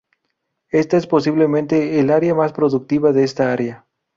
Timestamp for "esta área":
3.23-3.85